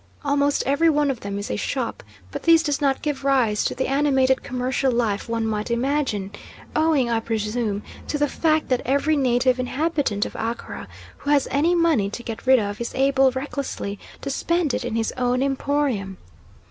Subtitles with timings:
[0.25, 2.01] Almost every one of them is a shop,
[2.31, 6.31] but this does not give rise to the animated commercial life one might imagine,
[6.75, 10.87] owing, I presume, to the fact that every native inhabitant of Accra
[11.17, 14.95] who has any money to get rid of is able recklessly to spend it in
[14.95, 16.17] his own emporium.